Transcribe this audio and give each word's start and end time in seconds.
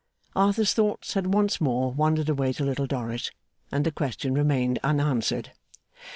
Arthur's 0.35 0.73
thoughts 0.73 1.13
had 1.13 1.31
once 1.31 1.61
more 1.61 1.91
wandered 1.91 2.27
away 2.27 2.51
to 2.53 2.63
Little 2.65 2.87
Dorrit, 2.87 3.29
and 3.71 3.85
the 3.85 3.91
question 3.91 4.33
remained 4.33 4.79
unanswered. 4.83 5.51